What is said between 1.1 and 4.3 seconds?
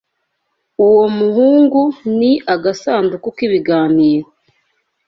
muhungu ni agasanduku k'ibiganiro.